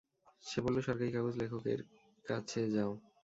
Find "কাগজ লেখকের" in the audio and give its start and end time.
1.11-1.79